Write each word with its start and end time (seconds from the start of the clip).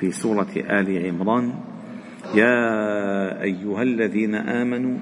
في 0.00 0.10
سورة 0.10 0.52
آل 0.56 1.06
عمران 1.06 1.54
يا 2.34 2.58
أيها 3.42 3.82
الذين 3.82 4.34
آمنوا 4.34 4.98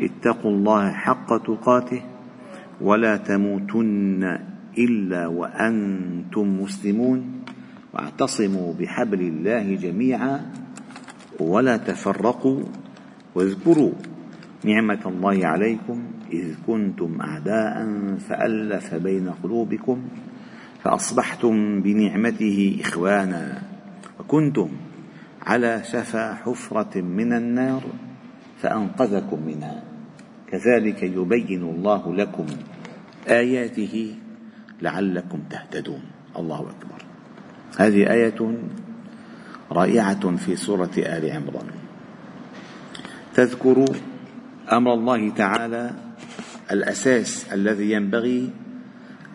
اتقوا 0.00 0.50
الله 0.50 0.92
حق 0.92 1.28
تقاته 1.46 2.02
ولا 2.80 3.16
تموتن 3.16 4.38
إلا 4.78 5.26
وأنتم 5.26 6.60
مسلمون 6.60 7.42
واعتصموا 7.94 8.74
بحبل 8.74 9.20
الله 9.20 9.74
جميعا 9.74 10.52
ولا 11.40 11.76
تفرقوا 11.76 12.60
واذكروا 13.34 13.92
نعمة 14.64 15.02
الله 15.06 15.46
عليكم 15.46 16.02
إذ 16.32 16.54
كنتم 16.66 17.20
أعداء 17.20 17.74
فألف 18.18 18.94
بين 18.94 19.30
قلوبكم 19.42 20.02
فأصبحتم 20.84 21.82
بنعمته 21.82 22.78
إخوانا. 22.80 23.62
وكنتم 24.26 24.70
على 25.46 25.82
شفا 25.86 26.34
حفرة 26.34 27.00
من 27.00 27.32
النار 27.32 27.82
فأنقذكم 28.58 29.38
منها. 29.46 29.82
كذلك 30.50 31.02
يبين 31.02 31.62
الله 31.62 32.14
لكم 32.14 32.46
آياته 33.28 33.94
لعلكم 34.82 35.38
تهتدون. 35.50 36.02
الله 36.36 36.60
أكبر. 36.60 37.00
هذه 37.78 38.10
آية 38.12 38.40
رائعة 39.72 40.36
في 40.36 40.56
سورة 40.56 40.94
آل 40.98 41.30
عمران. 41.30 41.70
تذكر 43.34 43.84
أمر 44.72 44.94
الله 44.94 45.30
تعالى 45.30 45.90
الأساس 46.70 47.52
الذي 47.52 47.92
ينبغي 47.92 48.50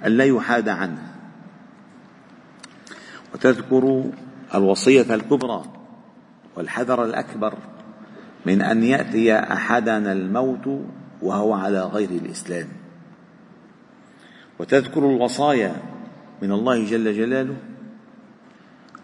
ألا 0.05 0.25
يحاد 0.25 0.69
عنه. 0.69 1.03
وتذكر 3.33 4.11
الوصية 4.55 5.15
الكبرى 5.15 5.63
والحذر 6.55 7.05
الأكبر 7.05 7.53
من 8.45 8.61
أن 8.61 8.83
يأتي 8.83 9.39
أحدنا 9.39 10.11
الموت 10.11 10.81
وهو 11.21 11.53
على 11.53 11.81
غير 11.81 12.09
الإسلام. 12.09 12.67
وتذكر 14.59 15.09
الوصايا 15.09 15.75
من 16.41 16.51
الله 16.51 16.85
جل 16.85 17.17
جلاله 17.17 17.55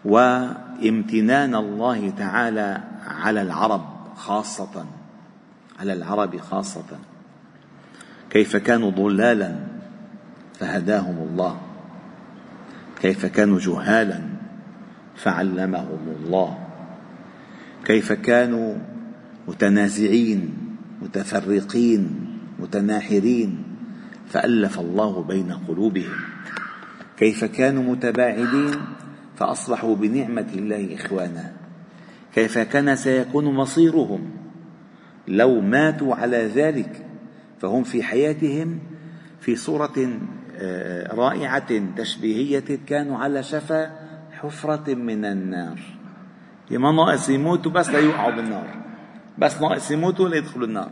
وامتنان 0.04 1.54
الله 1.54 2.10
تعالى 2.10 2.80
على 3.06 3.42
العرب 3.42 3.84
خاصة 4.16 4.86
على 5.80 5.92
العرب 5.92 6.40
خاصة. 6.40 6.98
كيف 8.30 8.56
كانوا 8.56 8.90
ضلالا 8.90 9.56
فهداهم 10.54 11.28
الله. 11.30 11.60
كيف 13.00 13.26
كانوا 13.26 13.58
جهالا 13.58 14.37
فعلمهم 15.18 16.14
الله. 16.16 16.58
كيف 17.84 18.12
كانوا 18.12 18.74
متنازعين 19.48 20.54
متفرقين 21.02 22.26
متناحرين 22.58 23.62
فألف 24.28 24.80
الله 24.80 25.22
بين 25.22 25.52
قلوبهم. 25.52 26.16
كيف 27.16 27.44
كانوا 27.44 27.82
متباعدين 27.82 28.74
فأصبحوا 29.36 29.96
بنعمة 29.96 30.46
الله 30.54 30.94
إخوانا. 30.94 31.52
كيف 32.34 32.58
كان 32.58 32.96
سيكون 32.96 33.44
مصيرهم 33.44 34.30
لو 35.28 35.60
ماتوا 35.60 36.14
على 36.14 36.46
ذلك 36.46 37.06
فهم 37.60 37.82
في 37.82 38.02
حياتهم 38.02 38.78
في 39.40 39.56
صورة 39.56 40.18
آه، 40.60 41.14
رائعة 41.14 41.94
تشبيهية 41.96 42.78
كانوا 42.86 43.18
على 43.18 43.42
شفا 43.42 43.90
حفرة 44.42 44.94
من 44.94 45.24
النار. 45.24 45.98
ما 46.70 46.92
ناقص 46.92 47.28
يموتوا 47.28 47.72
بس 47.72 47.88
ليوقعوا 47.88 48.30
بالنار 48.30 48.68
بس 49.38 49.60
ناقص 49.60 49.90
يموتوا 49.90 50.28
ليدخلوا 50.28 50.66
النار 50.66 50.90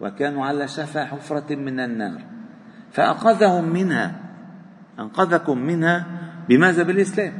وكانوا 0.00 0.46
على 0.46 0.68
شفا 0.68 1.04
حفرة 1.04 1.54
من 1.54 1.80
النار 1.80 2.20
فأنقذهم 2.92 3.64
منها 3.64 4.20
أنقذكم 4.98 5.58
منها 5.58 6.06
بماذا 6.48 6.82
بالإسلام 6.82 7.32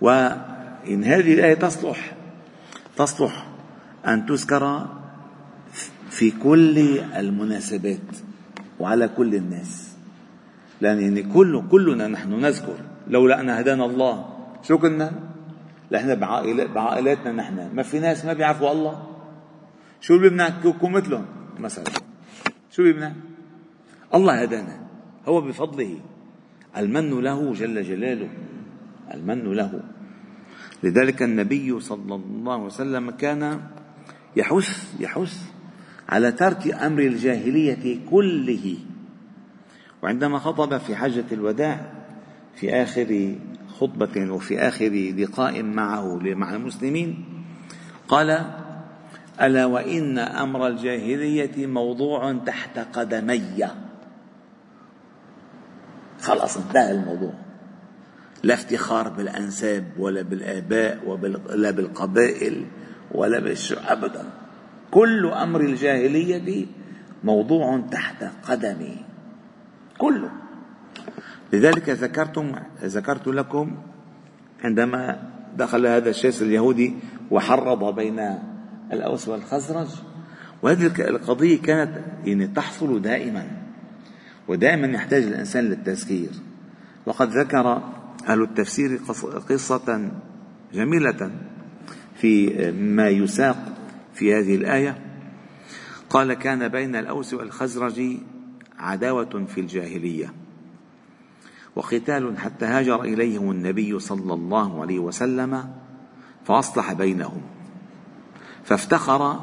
وإن 0.00 1.04
هذه 1.04 1.34
الآية 1.34 1.54
تصلح 1.54 2.12
تصلح 2.96 3.46
أن 4.06 4.26
تذكر 4.26 4.88
في 6.10 6.30
كل 6.30 6.98
المناسبات 7.16 8.08
وعلى 8.80 9.08
كل 9.08 9.34
الناس 9.34 9.89
لأن 10.80 11.32
كل 11.32 11.62
كلنا 11.70 12.08
نحن 12.08 12.40
نذكر 12.40 12.76
لولا 13.08 13.40
أن 13.40 13.50
هدانا 13.50 13.84
الله. 13.84 14.14
شو 14.62 14.78
كنا؟ 14.78 15.12
لأن 15.90 16.14
بعائلاتنا 16.74 17.32
نحن. 17.32 17.70
ما 17.74 17.82
في 17.82 17.98
ناس 17.98 18.24
ما 18.24 18.32
بيعرفوا 18.32 18.72
الله. 18.72 19.06
شو 20.00 20.16
اللي 20.16 20.28
بدنا 20.28 20.58
نكون 20.64 20.92
مثلهم؟ 20.92 21.26
مثلا. 21.58 21.84
شو 22.70 22.82
بدنا 22.82 23.14
الله 24.14 24.42
هدانا. 24.42 24.80
هو 25.26 25.40
بفضله. 25.40 26.00
المن 26.76 27.20
له 27.20 27.52
جل 27.52 27.82
جلاله. 27.82 28.28
المن 29.14 29.52
له. 29.52 29.82
لذلك 30.82 31.22
النبي 31.22 31.80
صلى 31.80 32.14
الله 32.14 32.52
عليه 32.52 32.64
وسلم 32.64 33.10
كان 33.10 33.60
يحث 34.36 35.00
يحث 35.00 35.34
على 36.08 36.32
ترك 36.32 36.74
أمر 36.74 37.02
الجاهلية 37.02 37.98
كله. 38.10 38.76
وعندما 40.02 40.38
خطب 40.38 40.78
في 40.78 40.96
حجه 40.96 41.24
الوداع 41.32 41.80
في 42.54 42.72
آخر 42.72 43.34
خطبة 43.78 44.32
وفي 44.32 44.58
آخر 44.58 45.12
لقاء 45.18 45.62
معه 45.62 46.18
مع 46.22 46.54
المسلمين 46.54 47.24
قال 48.08 48.44
ألا 49.42 49.66
وإن 49.66 50.18
أمر 50.18 50.66
الجاهلية 50.66 51.66
موضوع 51.66 52.32
تحت 52.46 52.78
قدمي. 52.78 53.66
خلاص 56.20 56.56
انتهى 56.56 56.90
الموضوع. 56.90 57.32
لا 58.42 58.54
افتخار 58.54 59.08
بالأنساب 59.08 59.84
ولا 59.98 60.22
بالآباء 60.22 61.08
ولا 61.08 61.70
بالقبائل 61.70 62.66
ولا 63.14 63.40
بالشو 63.40 63.76
ابدا. 63.88 64.24
كل 64.90 65.26
أمر 65.26 65.60
الجاهلية 65.60 66.66
موضوع 67.24 67.80
تحت 67.92 68.24
قدمي. 68.48 69.09
كله. 70.00 70.30
لذلك 71.52 71.88
ذكرتم 71.90 72.52
ذكرت 72.82 73.28
لكم 73.28 73.76
عندما 74.64 75.30
دخل 75.56 75.86
هذا 75.86 76.10
الشيخ 76.10 76.42
اليهودي 76.42 76.94
وحرض 77.30 77.94
بين 77.94 78.38
الأوس 78.92 79.28
والخزرج. 79.28 79.88
وهذه 80.62 80.86
القضية 80.98 81.62
كانت 81.62 81.90
يعني 82.24 82.46
تحصل 82.46 83.02
دائما 83.02 83.46
ودائما 84.48 84.86
يحتاج 84.86 85.22
الإنسان 85.22 85.64
للتذكير. 85.64 86.30
وقد 87.06 87.28
ذكر 87.28 87.82
أهل 88.28 88.42
التفسير 88.42 89.00
قصة 89.48 90.10
جميلة 90.72 91.30
في 92.14 92.70
ما 92.72 93.08
يساق 93.08 93.56
في 94.14 94.34
هذه 94.34 94.54
الآية. 94.54 94.98
قال 96.10 96.34
كان 96.34 96.68
بين 96.68 96.96
الأوس 96.96 97.34
والخزرج 97.34 98.16
عداوة 98.80 99.44
في 99.48 99.60
الجاهلية. 99.60 100.32
وقتال 101.76 102.38
حتى 102.38 102.64
هاجر 102.64 103.02
إليهم 103.02 103.50
النبي 103.50 103.98
صلى 103.98 104.34
الله 104.34 104.80
عليه 104.82 104.98
وسلم 104.98 105.70
فأصلح 106.44 106.92
بينهم. 106.92 107.42
فافتخر 108.64 109.40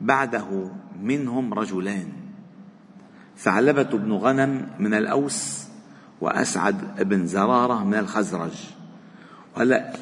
بعده 0.00 0.70
منهم 1.02 1.54
رجلان. 1.54 2.08
ثعلبة 3.38 3.82
بن 3.82 4.12
غنم 4.12 4.68
من 4.78 4.94
الأوس 4.94 5.66
وأسعد 6.20 7.08
بن 7.08 7.26
زرارة 7.26 7.84
من 7.84 7.94
الخزرج. 7.94 8.70
وهلا 9.56 9.92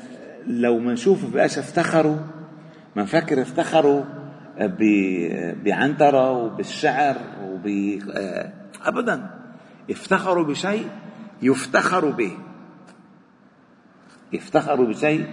لو 0.47 0.79
منشوف 0.79 1.35
بقاش 1.35 1.59
افتخروا 1.59 2.17
منفكر 2.97 3.43
افتخروا 3.43 4.05
بعنترة 5.65 6.31
وبالشعر 6.31 7.17
وب 7.45 7.67
أبدا. 8.85 9.31
افتخروا 9.91 10.45
بشيء 10.45 10.89
يفتخر 11.43 12.11
به. 12.11 12.33
يفتخروا 14.33 14.87
بشيء 14.87 15.27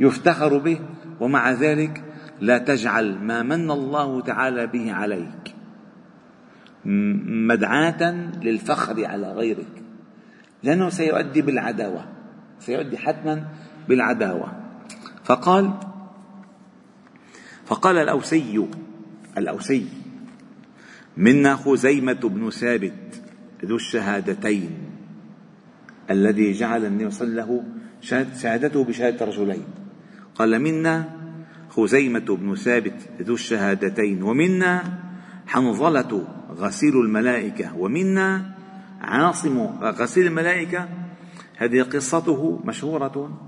يفتخر 0.00 0.58
به. 0.58 0.80
ومع 1.20 1.52
ذلك 1.52 2.04
لا 2.40 2.58
تجعل 2.58 3.18
ما 3.18 3.42
من 3.42 3.70
الله 3.70 4.20
تعالى 4.20 4.66
به 4.66 4.92
عليك 4.92 5.54
مدعاة 6.84 8.02
للفخر 8.42 9.06
على 9.06 9.32
غيرك. 9.32 9.82
لأنه 10.62 10.88
سيؤدي 10.88 11.42
بالعداوة. 11.42 12.04
سيؤدي 12.58 12.98
حتما 12.98 13.44
بالعداوة. 13.88 14.52
فقال 15.24 15.70
فقال 17.72 17.98
الأوسي 17.98 18.68
الأوسي 19.38 19.86
منا 21.16 21.56
خزيمة 21.56 22.12
بن 22.12 22.50
ثابت 22.50 23.22
ذو 23.64 23.76
الشهادتين 23.76 24.70
الذي 26.10 26.52
جعل 26.52 26.84
النبي 26.84 27.10
صلى 27.10 27.28
الله 27.28 27.42
عليه 27.42 27.62
وسلم 28.00 28.34
شهادته 28.42 28.84
بشهادة 28.84 29.26
رجلين 29.26 29.64
قال 30.34 30.62
منا 30.62 31.04
خزيمة 31.68 32.36
بن 32.36 32.54
ثابت 32.54 33.08
ذو 33.22 33.34
الشهادتين 33.34 34.22
ومنا 34.22 34.98
حنظلة 35.46 36.28
غسيل 36.50 36.96
الملائكة 36.96 37.76
ومنا 37.76 38.54
عاصم 39.00 39.58
غسيل 39.82 40.26
الملائكة. 40.26 40.88
هذه 41.56 41.82
قصته 41.82 42.60
مشهورة 42.64 43.40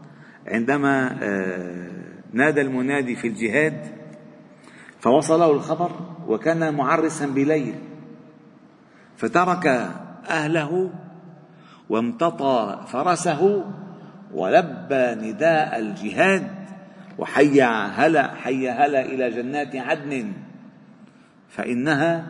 عندما 0.46 1.18
آه، 1.22 1.90
نادى 2.32 2.60
المنادي 2.60 3.16
في 3.16 3.28
الجهاد 3.28 4.03
فوصله 5.04 5.50
الخبر 5.50 5.90
وكان 6.28 6.74
معرسا 6.74 7.26
بليل 7.26 7.74
فترك 9.16 9.66
أهله 10.30 10.90
وامتطى 11.88 12.84
فرسه 12.88 13.64
ولبى 14.34 15.14
نداء 15.14 15.78
الجهاد 15.78 16.50
وحي 17.18 17.62
هلا 17.62 18.34
حي 18.34 18.70
هلا 18.70 19.00
إلى 19.00 19.30
جنات 19.30 19.76
عدن 19.76 20.32
فإنها 21.48 22.24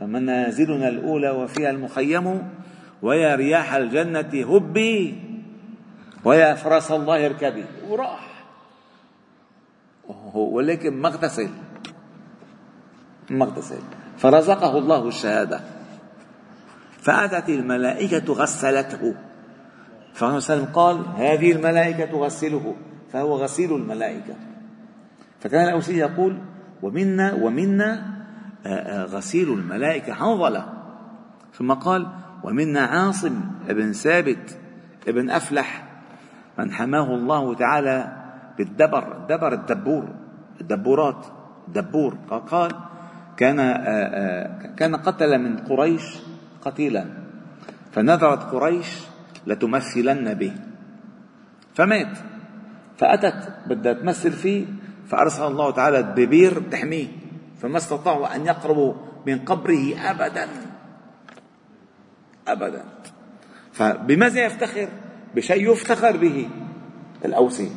منازلنا 0.00 0.88
الأولى 0.88 1.30
وفيها 1.30 1.70
المخيم 1.70 2.48
ويا 3.02 3.34
رياح 3.34 3.74
الجنة 3.74 4.56
هبي 4.56 5.22
ويا 6.24 6.54
فرس 6.54 6.92
الله 6.92 7.26
اركبي. 7.26 7.64
وراح. 7.88 8.28
ولكن 10.34 10.94
ما 10.94 11.08
اغتسل 11.08 11.48
ما 13.30 13.44
اغتسل 13.44 13.82
فرزقه 14.18 14.78
الله 14.78 15.08
الشهادة. 15.08 15.60
فأتت 17.00 17.48
الملائكة 17.48 18.32
غسلته. 18.32 19.14
فالنبي 20.14 20.72
قال 20.72 20.96
هذه 21.16 21.52
الملائكة 21.52 22.04
تغسله. 22.04 22.74
فهو 23.12 23.36
غسيل 23.36 23.74
الملائكة. 23.74 24.34
فكان 25.40 25.68
الأوسي 25.68 25.98
يقول 25.98 26.38
ومنا 26.82 27.34
ومنا 27.34 28.18
آه، 28.66 28.68
آه، 28.68 29.04
غسيل 29.04 29.52
الملائكة 29.52 30.12
حنظلة. 30.12 30.72
ثم 31.54 31.72
قال 31.72 32.06
ومنا 32.44 32.80
عاصم 32.80 33.40
ابن 33.68 33.92
ثابت 33.92 34.58
ابن 35.08 35.30
أفلح 35.30 35.84
من 36.58 36.72
حماه 36.72 37.14
الله 37.14 37.54
تعالى 37.54 38.16
بالدبر 38.58 39.16
الدبر 39.16 39.52
الدبور 39.52 40.08
الدبورات 40.60 41.26
الدبور. 41.68 42.16
قال 42.50 42.87
كان 43.38 43.58
آه، 43.60 44.74
كان 44.76 44.96
قتل 44.96 45.38
من 45.38 45.56
قريش 45.56 46.02
قتيلا. 46.62 47.04
فنذرت 47.92 48.42
قريش 48.42 48.86
لتمثلن 49.46 50.34
به. 50.34 50.52
فمات. 51.74 52.18
فأتت 52.98 53.40
بدها 53.66 53.92
تمثل 53.92 54.32
فيه 54.32 54.66
فأرسل 55.06 55.46
الله 55.46 55.70
تعالى 55.70 55.98
الدبير 55.98 56.62
تحميه. 56.70 57.06
فما 57.62 57.76
استطاعوا 57.76 58.36
أن 58.36 58.46
يقربوا 58.46 58.94
من 59.26 59.38
قبره 59.38 60.10
أبدا. 60.10 60.46
أبدا. 62.48 62.84
فبماذا 63.72 64.44
يفتخر؟ 64.44 64.88
بشيء 65.34 65.72
يفتخر 65.72 66.16
به. 66.16 66.48
الأوسي 67.24 67.70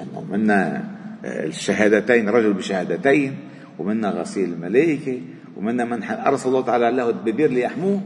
أنه 0.00 0.24
منا 0.30 0.84
الشهادتين 1.24 2.28
رجل 2.28 2.52
بشهادتين 2.52 3.38
ومنا 3.78 4.10
غسيل 4.10 4.52
الملائكة 4.52 5.22
ومنا 5.56 5.84
من 5.84 6.02
أرسل 6.02 6.48
الله 6.48 6.62
تعالى 6.62 6.90
له 6.90 7.10
الدبير 7.10 7.50
ليحموه. 7.50 8.00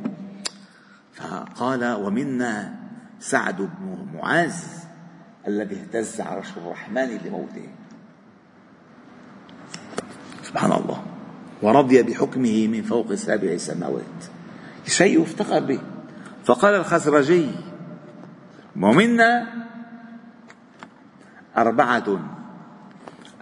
فقال 1.13 1.93
ومنا 1.93 2.75
سعد 3.21 3.57
بن 3.57 4.07
معاذ 4.15 4.55
الذي 5.49 5.77
اهتز 5.77 6.21
عرش 6.21 6.57
الرحمن 6.57 7.19
لموته. 7.25 7.69
سبحان 10.43 10.73
الله. 10.73 11.03
ورضي 11.63 12.03
بحكمه 12.03 12.67
من 12.67 12.83
فوق 12.83 13.15
سبع 13.15 13.57
سماوات 13.57 14.21
شيء 14.87 15.23
افتخر 15.23 15.61
به. 15.61 15.81
فقال 16.45 16.75
الخزرجي 16.75 17.51
ومنا 18.77 19.47
أربعة 21.57 22.21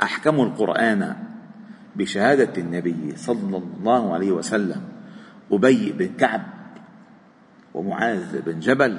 أحكموا 0.03 0.45
القرآن. 0.47 1.28
بشهادة 1.97 2.63
النبي 2.63 3.17
صلى 3.17 3.57
الله 3.57 4.15
عليه 4.15 4.33
وسلم 4.33 4.83
أبي 5.53 5.93
بن 5.93 6.09
كعب 6.19 6.43
ومعاذ 7.75 8.41
بن 8.41 8.61
جبل 8.61 8.99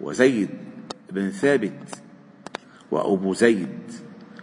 وزيد 0.00 0.48
بن 1.12 1.30
ثابت 1.30 2.02
وأبو 2.90 3.34
زيد 3.34 3.78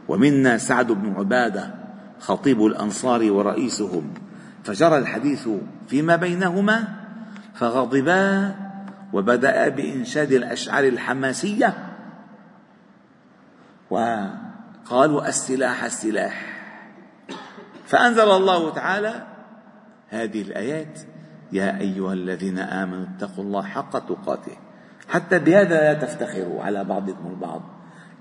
ومنا 0.08 0.58
سعد 0.58 0.92
بن 0.92 1.14
عبادة 1.14 1.76
خطيب 2.20 2.66
الأنصار 2.66 3.32
ورئيسهم 3.32 4.14
فجرى 4.64 4.98
الحديث 4.98 5.50
فيما 5.88 6.16
بينهما 6.16 6.88
فغضبا 7.54 8.56
وبدأ 9.14 9.70
بإنشاد 9.70 10.32
الأشعار 10.32 10.84
الحماسية 10.84 11.74
وقالوا 13.90 15.28
السلاح 15.28 15.84
السلاح 15.84 16.55
فأنزل 17.96 18.30
الله 18.32 18.74
تعالى 18.74 19.24
هذه 20.10 20.42
الآيات 20.42 21.00
يا 21.52 21.80
أيها 21.80 22.14
الذين 22.14 22.60
آمنوا 22.60 23.06
اتقوا 23.16 23.44
الله 23.44 23.64
حق 23.64 24.00
تقاته. 24.00 24.52
حتى 25.08 25.40
بهذا 25.40 25.78
لا 25.80 25.94
تفتخروا 25.94 26.64
على 26.64 26.84
بعضكم 26.84 27.28
البعض. 27.28 27.62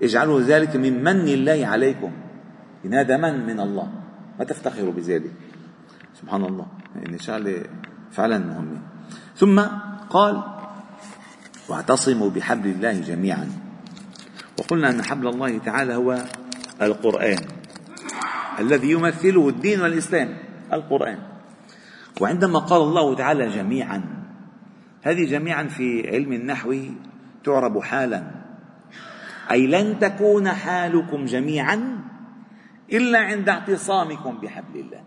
اجعلوا 0.03 0.41
ذلك 0.41 0.75
من 0.75 1.03
من 1.03 1.27
الله 1.27 1.67
عليكم. 1.67 2.11
إن 2.85 2.93
هذا 2.93 3.17
من؟ 3.17 3.45
من 3.45 3.59
الله. 3.59 3.91
ما 4.39 4.45
تفتخروا 4.45 4.93
بذلك. 4.93 5.31
سبحان 6.21 6.45
الله. 6.45 6.67
يعني 6.95 7.19
شغلة 7.19 7.63
فعلا 8.11 8.37
مهمة 8.37 8.79
ثم 9.35 9.61
قال 10.09 10.43
واعتصموا 11.69 12.29
بحبل 12.29 12.69
الله 12.69 12.93
جميعا. 12.99 13.49
وقلنا 14.59 14.89
أن 14.89 15.03
حبل 15.03 15.27
الله 15.27 15.57
تعالى 15.57 15.95
هو 15.95 16.15
القرآن. 16.81 17.54
الذي 18.59 18.91
يمثله 18.91 19.49
الدين 19.49 19.81
والإسلام 19.81 20.37
القرآن. 20.73 21.19
وعندما 22.21 22.59
قال 22.59 22.81
الله 22.81 23.15
تعالى 23.15 23.49
جميعا 23.49 24.01
هذه 25.01 25.25
جميعا 25.25 25.63
في 25.63 26.09
علم 26.09 26.33
النحو 26.33 26.75
تعرب 27.43 27.79
حالا. 27.79 28.31
أي 29.51 29.67
لن 29.67 29.99
تكون 29.99 30.49
حالكم 30.49 31.25
جميعا 31.25 31.99
إلا 32.93 33.19
عند 33.19 33.49
اعتصامكم 33.49 34.37
بحبل 34.37 34.79
الله. 34.79 35.03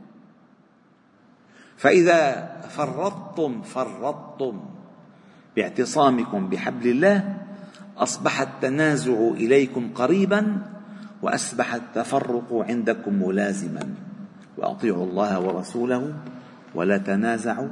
فإذا 1.76 2.48
فرطتم 2.68 3.62
فرطتم 3.62 4.60
باعتصامكم 5.56 6.48
بحبل 6.48 6.88
الله 6.88 7.36
أصبح 7.98 8.40
التنازع 8.40 9.12
إليكم 9.12 9.90
قريبا 9.94 10.62
وأصبح 11.22 11.74
التفرق 11.74 12.64
عندكم 12.68 13.22
ملازما. 13.22 13.94
وأطيعوا 14.58 15.06
الله 15.06 15.40
ورسوله 15.40 16.14
ولا 16.74 16.98
تنازعوا 16.98 17.68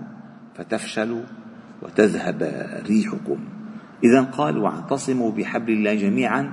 فتفشلوا 0.55 1.23
وتذهب 1.83 2.43
ريحكم. 2.87 3.38
إذا 4.05 4.23
قال 4.23 4.59
واعتصموا 4.59 5.33
بحبل 5.33 5.73
الله 5.73 5.95
جميعا 5.95 6.53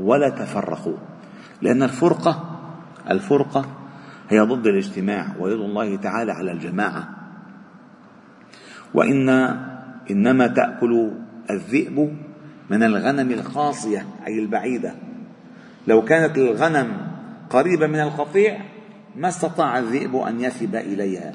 ولا 0.00 0.28
تفرقوا 0.28 0.96
لأن 1.62 1.82
الفرقة 1.82 2.60
الفرقة 3.10 3.64
هي 4.28 4.40
ضد 4.40 4.66
الاجتماع 4.66 5.26
ويد 5.40 5.60
الله 5.60 5.96
تعالى 5.96 6.32
على 6.32 6.52
الجماعة. 6.52 7.08
وإن 8.94 9.28
إنما 10.10 10.46
تأكل 10.46 11.10
الذئب 11.50 12.16
من 12.70 12.82
الغنم 12.82 13.30
القاصية 13.30 14.06
أي 14.26 14.38
البعيدة. 14.38 14.94
لو 15.88 16.04
كانت 16.04 16.38
الغنم 16.38 16.96
قريبة 17.50 17.86
من 17.86 18.00
القطيع 18.00 18.60
ما 19.16 19.28
استطاع 19.28 19.78
الذئب 19.78 20.16
أن 20.16 20.40
يثب 20.40 20.74
إليها. 20.76 21.32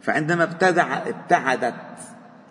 فعندما 0.00 0.44
ابتدع 0.44 1.08
ابتعدت 1.08 1.74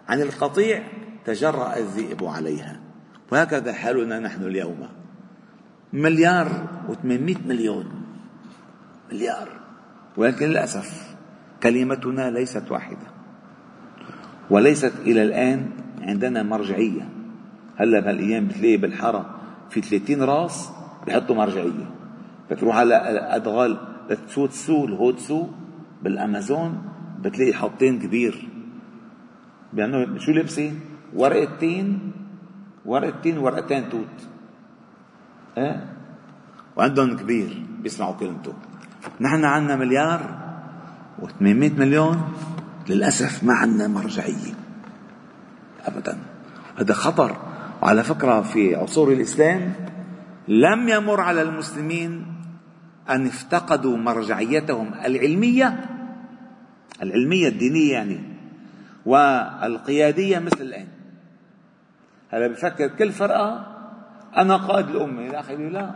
عن 0.07 0.21
القطيع 0.21 0.83
تجرأ 1.25 1.77
الذئب 1.77 2.23
عليها. 2.23 2.79
وهكذا 3.31 3.73
حالنا 3.73 4.19
نحن 4.19 4.43
اليوم. 4.43 4.87
مليار 5.93 6.67
و800 6.89 7.47
مليون. 7.47 7.85
مليار. 9.11 9.49
ولكن 10.17 10.45
للأسف 10.45 11.15
كلمتنا 11.63 12.29
ليست 12.29 12.71
واحدة. 12.71 13.07
وليست 14.49 14.93
إلى 15.05 15.23
الآن 15.23 15.69
عندنا 16.01 16.43
مرجعية. 16.43 17.09
هلا 17.75 17.99
بهالأيام 17.99 18.47
بتلاقي 18.47 18.77
بالحارة 18.77 19.35
في 19.69 19.81
30 19.81 20.23
راس 20.23 20.80
بحطوا 21.07 21.35
مرجعية. 21.35 21.91
بتروح 22.51 22.75
على 22.75 22.95
أدغال 23.35 23.77
لتسوتسو 24.09 24.85
الهوتسو 24.85 25.47
بالأمازون 26.01 26.81
بتلاقي 27.21 27.53
حاطين 27.53 27.99
كبير. 27.99 28.49
بيعملوا 29.73 30.19
شو 30.19 30.31
لابسين؟ 30.31 30.79
ورقتين 31.15 32.11
ورقتين 32.85 33.37
ورقتين 33.37 33.89
توت. 33.89 34.17
إيه؟ 35.57 35.85
وعندهم 36.77 37.17
كبير 37.17 37.65
بيسمعوا 37.79 38.13
كلمته 38.13 38.53
نحن 39.21 39.45
عندنا 39.45 39.75
مليار 39.75 40.39
و800 41.21 41.79
مليون 41.79 42.21
للأسف 42.89 43.43
ما 43.43 43.53
عندنا 43.53 43.87
مرجعية. 43.87 44.53
أبدا. 45.85 46.17
هذا 46.77 46.93
خطر. 46.93 47.35
وعلى 47.81 48.03
فكرة 48.03 48.41
في 48.41 48.75
عصور 48.75 49.11
الإسلام 49.11 49.73
لم 50.51 50.89
يمر 50.89 51.21
على 51.21 51.41
المسلمين 51.41 52.25
أن 53.09 53.25
افتقدوا 53.25 53.97
مرجعيتهم 53.97 54.93
العلمية 54.93 55.85
العلمية 57.01 57.47
الدينية 57.47 57.93
يعني 57.93 58.19
والقيادية 59.05 60.39
مثل 60.39 60.61
الآن. 60.61 60.87
هلا 62.29 62.47
بفكر 62.47 62.87
كل 62.87 63.11
فرقة 63.11 63.67
أنا 64.37 64.57
قائد 64.57 64.89
الأمة. 64.89 65.27
إلى 65.27 65.39
آخره 65.39 65.69
لا 65.69 65.95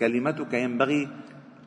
كلمتك 0.00 0.54
ينبغي 0.54 1.08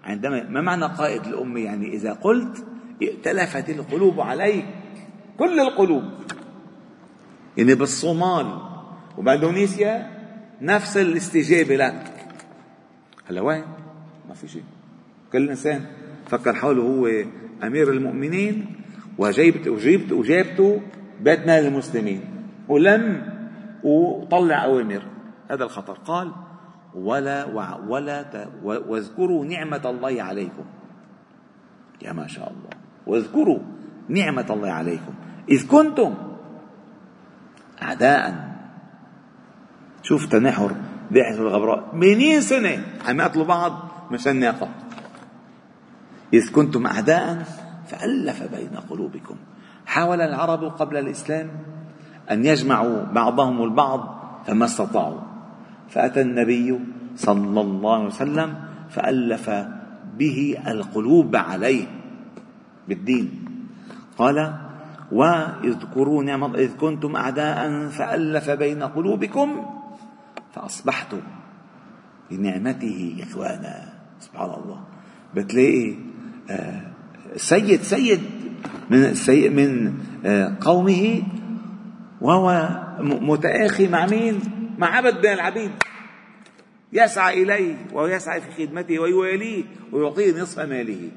عندما 0.03 0.43
ما 0.43 0.61
معنى 0.61 0.85
قائد 0.85 1.25
الأمة 1.27 1.59
يعني؟ 1.59 1.93
إذا 1.93 2.13
قلت 2.13 2.65
ائتلفت 3.01 3.69
القلوب 3.69 4.21
عليك 4.21 4.65
كل 5.37 5.59
القلوب. 5.59 6.03
يعني 7.57 7.75
بالصومال 7.75 8.61
وباندونيسيا 9.17 10.18
نفس 10.61 10.97
الاستجابة 10.97 11.75
لك. 11.75 12.13
هلا 13.29 13.41
وين؟ 13.41 13.63
ما 14.29 14.33
في 14.33 14.47
شيء. 14.47 14.63
كل 15.33 15.49
إنسان 15.49 15.85
فكر 16.27 16.53
حاله 16.53 16.81
هو 16.83 17.07
أمير 17.63 17.91
المؤمنين 17.91 18.75
وجيبت 19.17 19.67
وجيبت 19.67 20.11
وجابته 20.11 20.81
بيت 21.21 21.39
مال 21.39 21.65
المسلمين 21.65 22.21
ولم 22.67 23.29
وطلع 23.83 24.65
أوامر. 24.65 25.03
هذا 25.51 25.63
الخطر. 25.63 25.93
قال 25.93 26.31
ولا 26.95 27.45
ولا 27.87 28.49
واذكروا 28.63 29.45
نعمة 29.45 29.81
الله 29.85 30.23
عليكم. 30.23 30.65
يا 32.01 32.13
ما 32.13 32.27
شاء 32.27 32.49
الله. 32.49 32.69
واذكروا 33.07 33.59
نعمة 34.09 34.45
الله 34.49 34.69
عليكم. 34.69 35.13
إذ 35.49 35.67
كنتم 35.67 36.15
أعداء 37.81 38.48
شوف 40.03 40.25
تنحر 40.25 40.71
باحث 41.11 41.39
الغبراء. 41.39 41.91
80 41.91 42.41
سنة 42.41 42.83
عم 43.07 43.19
يقتلوا 43.19 43.45
بعض 43.45 43.73
مشان 44.11 44.31
الناقة 44.31 44.69
إذ 46.33 46.51
كنتم 46.51 46.85
أعداء 46.85 47.45
فألف 47.87 48.43
بين 48.55 48.75
قلوبكم. 48.89 49.35
حاول 49.85 50.21
العرب 50.21 50.63
قبل 50.63 50.97
الإسلام 50.97 51.49
أن 52.31 52.45
يجمعوا 52.45 53.03
بعضهم 53.03 53.63
البعض 53.63 54.21
فما 54.47 54.65
استطاعوا. 54.65 55.19
فأتى 55.89 56.21
النبي 56.21 56.79
صلى 57.15 57.61
الله 57.61 57.95
عليه 57.95 58.05
وسلم 58.05 58.55
فألف 58.89 59.49
به 60.17 60.57
القلوب 60.67 61.35
عليه 61.35 61.85
بالدين. 62.87 63.45
قال 64.17 64.53
واذكروا 65.11 66.23
نعمة 66.23 66.55
إذ 66.55 66.77
كنتم 66.77 67.15
أعداء 67.15 67.87
فألف 67.89 68.49
بين 68.49 68.83
قلوبكم 68.83 69.65
فأصبحتم 70.53 71.21
بنعمته 72.31 73.25
إخوانا. 73.29 73.93
سبحان 74.19 74.49
الله. 74.49 74.83
بتلاقي 75.35 75.95
آه، 76.49 76.81
سيد 77.35 77.81
سيد 77.81 78.21
من 78.89 79.13
من 79.55 79.93
آه، 80.25 80.57
قومه 80.61 81.23
وهو 82.21 82.69
متآخي 82.99 83.87
مع 83.87 84.05
مين؟ 84.05 84.39
مع 84.77 84.87
عبد 84.87 85.21
بين 85.21 85.33
العبيد. 85.33 85.71
يسعى 86.93 87.43
إليه 87.43 87.75
ويسعى 87.93 88.41
في 88.41 88.51
خدمته 88.51 88.99
ويواليه 88.99 89.63
ويعطيه 89.91 90.41
نصف 90.41 90.59
ماله. 90.59 91.11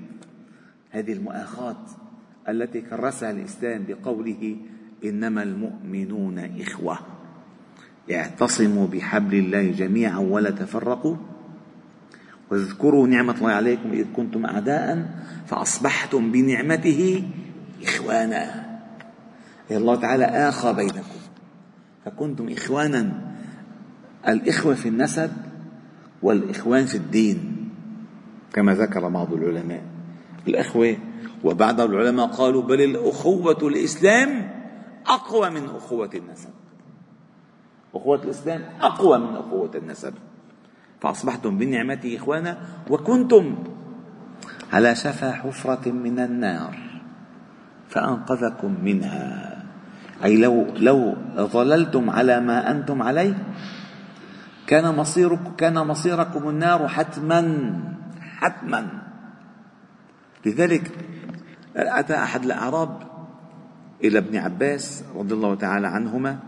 هذه 0.91 1.13
المؤاخاة 1.13 1.77
التي 2.49 2.81
كرسها 2.81 3.31
الإسلام 3.31 3.85
بقوله 3.89 4.57
إنما 5.05 5.43
المؤمنون 5.43 6.39
إخوة. 6.61 6.99
اعتصموا 8.11 8.87
بحبل 8.87 9.35
الله 9.35 9.71
جميعا 9.71 10.19
ولا 10.19 10.51
تفرقوا. 10.51 11.17
واذكروا 12.51 13.07
نعمة 13.07 13.35
الله 13.39 13.51
عليكم 13.51 13.93
إذ 13.93 14.07
كنتم 14.17 14.47
أعداء 14.47 15.09
فأصبحتم 15.47 16.33
بنعمته 16.33 17.25
إخوانا. 17.83 18.67
الله 19.71 19.97
تعالى 19.97 20.25
آخى 20.25 20.73
بينكم. 20.73 21.21
فكنتم 22.05 22.49
إخوانا. 22.49 23.13
الإخوة 24.29 24.75
في 24.75 24.89
النسب 24.89 25.31
والإخوان 26.23 26.87
في 26.87 26.95
الدين 26.95 27.69
كما 28.53 28.75
ذكر 28.75 29.09
بعض 29.09 29.33
العلماء. 29.33 29.83
الأخوة 30.49 30.97
وبعض 31.45 31.81
العلماء 31.81 32.27
قالوا 32.27 32.63
بل 32.63 32.81
الأخوة 32.81 33.59
الإسلام 33.63 34.51
أقوى 35.07 35.51
من 35.51 35.65
أخوة 35.65 36.11
النسب. 36.15 36.51
أخوة 37.95 38.23
الإسلام 38.25 38.63
أقوى 38.81 39.19
من 39.19 39.37
أخوة 39.37 39.71
النسب. 39.75 40.15
فأصبحتم 41.01 41.59
بنعمته 41.59 42.17
إخوانا 42.17 42.59
وكنتم 42.91 43.59
على 44.73 44.95
شفا 44.95 45.33
حفرة 45.33 45.91
من 45.91 46.19
النار 46.19 46.77
فأنقذكم 47.89 48.77
منها. 48.83 49.63
أي 50.25 50.37
لو 50.37 50.67
لو 50.77 51.17
ظللتم 51.37 52.11
على 52.11 52.41
ما 52.41 52.71
أنتم 52.71 53.03
عليه 53.03 53.35
كان 54.67 54.95
مصيركم 54.95 55.53
كان 55.59 55.75
مصيركم 55.75 56.49
النار 56.49 56.89
حتما 56.89 57.41
حتما. 58.21 59.03
لذلك 60.47 60.91
أتى 61.77 62.15
أحد 62.15 62.45
الأعراب 62.45 63.03
إلى 64.05 64.19
ابن 64.19 64.37
عباس 64.37 65.05
رضي 65.17 65.35
الله 65.35 65.55
تعالى 65.55 65.89
عنهما 65.89 66.39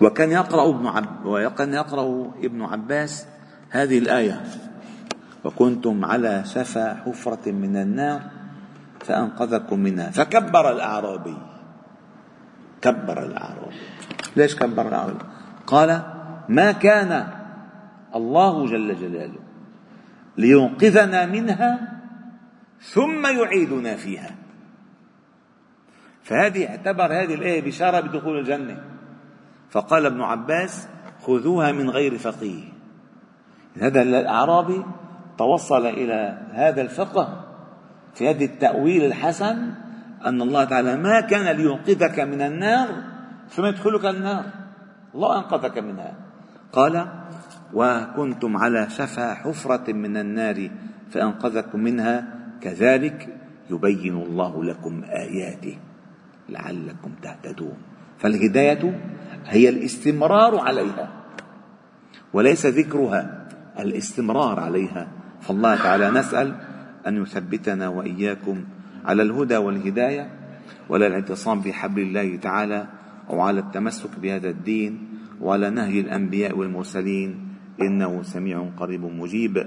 وكان 0.00 0.30
يقرأ 0.30 0.70
ابن 0.70 0.86
عب 0.86 1.24
وكان 1.24 1.74
يقرأ 1.74 2.32
ابن 2.42 2.62
عباس 2.62 3.26
هذه 3.70 3.98
الآية. 3.98 4.40
وكنتم 5.44 6.04
على 6.04 6.44
شفا 6.44 6.94
حفرة 6.94 7.50
من 7.52 7.76
النار 7.76 8.20
فأنقذكم 9.00 9.80
منها. 9.80 10.10
فكبر 10.10 10.72
الأعرابي. 10.72 11.36
كبر 12.82 13.22
الأعرابي. 13.22 13.76
ليش 14.36 14.56
كبر 14.56 14.88
الأعرابي؟ 14.88 15.24
قال 15.66 16.02
ما 16.48 16.72
كان 16.72 17.28
الله 18.14 18.66
جل 18.66 18.96
جلاله 19.00 19.38
لينقذنا 20.38 21.26
منها 21.26 21.92
ثم 22.80 23.26
يعيدنا 23.26 23.96
فيها. 23.96 24.30
فهذه 26.22 26.68
اعتبر 26.68 27.04
هذه 27.04 27.34
الآية 27.34 27.62
بشارة 27.62 28.00
بدخول 28.00 28.38
الجنة. 28.38 28.93
فقال 29.74 30.06
ابن 30.06 30.20
عباس 30.20 30.88
خذوها 31.26 31.72
من 31.72 31.90
غير 31.90 32.18
فقيه. 32.18 32.62
هذا 33.80 34.02
الأعرابي 34.02 34.84
توصل 35.38 35.86
إلى 35.86 36.38
هذا 36.52 36.82
الفقه 36.82 37.44
في 38.14 38.30
هذا 38.30 38.44
التأويل 38.44 39.04
الحسن 39.04 39.74
أن 40.26 40.42
الله 40.42 40.64
تعالى 40.64 40.96
ما 40.96 41.20
كان 41.20 41.56
لينقذك 41.56 42.20
من 42.20 42.40
النار 42.40 42.88
ثم 43.50 43.64
يدخلك 43.64 44.06
النار. 44.06 44.44
الله 45.14 45.38
أنقذك 45.38 45.78
منها. 45.78 46.14
قال 46.72 47.06
وكنتم 47.72 48.56
على 48.56 48.90
شفا 48.90 49.34
حفرة 49.34 49.92
من 49.92 50.16
النار 50.16 50.70
فأنقذكم 51.10 51.80
منها. 51.80 52.24
كذلك 52.60 53.28
يبين 53.70 54.16
الله 54.22 54.64
لكم 54.64 55.04
آياته 55.04 55.78
لعلكم 56.48 57.10
تهتدون. 57.22 57.76
فالهداية 58.18 59.00
هي 59.44 59.68
الاستمرار 59.68 60.58
عليها 60.58 61.08
وليس 62.32 62.66
ذكرها 62.66 63.48
الاستمرار 63.78 64.60
عليها. 64.60 65.08
فالله 65.40 65.76
تعالى 65.76 66.10
نسأل 66.10 66.54
أن 67.06 67.22
يثبتنا 67.22 67.88
وإياكم 67.88 68.64
على 69.04 69.22
الهدى 69.22 69.56
والهداية 69.56 70.30
ولا 70.88 71.06
الاعتصام 71.06 71.60
بحبل 71.60 72.02
الله 72.02 72.36
تعالى 72.36 72.86
وعلى 73.28 73.60
التمسك 73.60 74.10
بهذا 74.22 74.48
الدين 74.50 75.08
وعلى 75.40 75.70
نهي 75.70 76.00
الأنبياء 76.00 76.58
والمرسلين. 76.58 77.48
إنه 77.80 78.22
سميع 78.22 78.68
قريب 78.76 79.04
مجيب. 79.04 79.66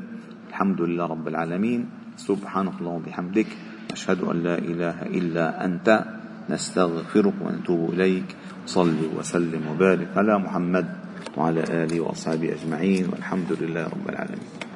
الحمد 0.49 0.81
لله 0.81 1.05
رب 1.05 1.27
العالمين. 1.27 1.89
سبحانك 2.15 2.73
اللهم 2.81 2.95
وبحمدك. 2.95 3.47
أشهد 3.91 4.23
أن 4.23 4.43
لا 4.43 4.57
إله 4.57 4.97
إلا 5.01 5.65
أنت. 5.65 6.16
نستغفرك 6.49 7.33
ونتوب 7.41 7.93
إليك. 7.93 8.35
صل 8.65 8.99
وسلم 9.15 9.61
وبارك 9.71 10.07
على 10.15 10.39
محمد 10.39 10.85
وعلى 11.37 11.63
آله 11.63 11.99
وأصحابه 11.99 12.51
أجمعين 12.51 13.05
والحمد 13.09 13.51
لله 13.61 13.83
رب 13.83 14.09
العالمين. 14.09 14.66